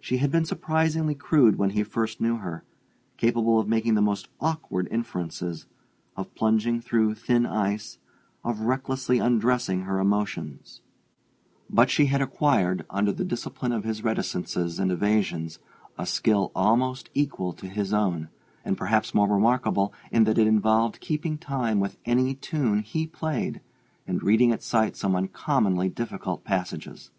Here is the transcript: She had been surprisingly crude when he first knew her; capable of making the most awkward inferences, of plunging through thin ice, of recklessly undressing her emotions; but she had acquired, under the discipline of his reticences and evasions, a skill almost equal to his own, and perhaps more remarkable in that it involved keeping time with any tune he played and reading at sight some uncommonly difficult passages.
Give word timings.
She 0.00 0.16
had 0.16 0.30
been 0.30 0.46
surprisingly 0.46 1.14
crude 1.14 1.58
when 1.58 1.68
he 1.76 1.82
first 1.82 2.22
knew 2.22 2.36
her; 2.36 2.64
capable 3.18 3.58
of 3.60 3.68
making 3.68 3.96
the 3.96 4.00
most 4.00 4.28
awkward 4.40 4.88
inferences, 4.90 5.66
of 6.16 6.34
plunging 6.34 6.80
through 6.80 7.16
thin 7.16 7.44
ice, 7.44 7.98
of 8.44 8.60
recklessly 8.60 9.18
undressing 9.18 9.82
her 9.82 10.00
emotions; 10.00 10.80
but 11.68 11.90
she 11.90 12.06
had 12.06 12.22
acquired, 12.22 12.86
under 12.88 13.12
the 13.12 13.26
discipline 13.26 13.72
of 13.72 13.84
his 13.84 14.02
reticences 14.02 14.78
and 14.78 14.90
evasions, 14.90 15.58
a 15.98 16.06
skill 16.06 16.50
almost 16.54 17.10
equal 17.12 17.52
to 17.52 17.68
his 17.68 17.92
own, 17.92 18.30
and 18.64 18.78
perhaps 18.78 19.12
more 19.14 19.28
remarkable 19.28 19.92
in 20.10 20.24
that 20.24 20.38
it 20.38 20.46
involved 20.46 20.98
keeping 20.98 21.36
time 21.36 21.78
with 21.78 21.98
any 22.06 22.34
tune 22.34 22.78
he 22.78 23.06
played 23.06 23.60
and 24.06 24.22
reading 24.22 24.50
at 24.50 24.62
sight 24.62 24.96
some 24.96 25.14
uncommonly 25.14 25.90
difficult 25.90 26.42
passages. 26.42 27.10